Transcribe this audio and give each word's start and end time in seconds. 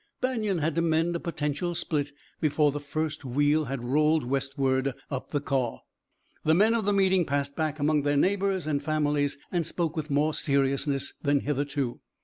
Banion 0.19 0.57
had 0.57 0.73
to 0.73 0.81
mend 0.81 1.15
a 1.15 1.19
potential 1.19 1.75
split 1.75 2.11
before 2.39 2.71
the 2.71 2.79
first 2.79 3.23
wheel 3.23 3.65
had 3.65 3.83
rolled 3.83 4.23
westward 4.23 4.95
up 5.11 5.29
the 5.29 5.39
Kaw. 5.39 5.77
The 6.43 6.55
men 6.55 6.73
of 6.73 6.85
the 6.85 6.91
meeting 6.91 7.23
passed 7.23 7.55
back 7.55 7.77
among 7.77 8.01
their 8.01 8.17
neighbors 8.17 8.65
and 8.65 8.81
families, 8.83 9.37
and 9.51 9.63
spoke 9.63 9.95
with 9.95 10.09
more 10.09 10.33
seriousness 10.33 11.13
than 11.21 11.41
hitherto. 11.41 11.99